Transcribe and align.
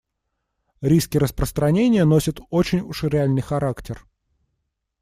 Риски 0.81 1.19
распространения 1.19 2.05
носят 2.05 2.39
очень 2.49 2.79
уж 2.79 3.03
реальный 3.03 3.43
характер. 3.43 4.03